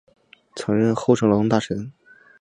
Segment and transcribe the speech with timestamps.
[0.55, 1.93] 曾任厚生劳动大臣。